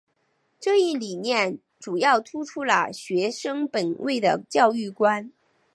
[0.59, 5.31] 这一理念主要突出了学生本位的教育观。